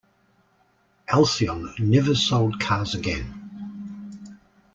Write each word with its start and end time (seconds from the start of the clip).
Alcyon 1.09 1.75
never 1.77 2.15
sold 2.15 2.59
cars 2.59 2.95
again. 2.95 4.31